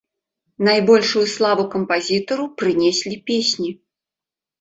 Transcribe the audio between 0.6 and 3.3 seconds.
Найбольшую славу кампазітару прынеслі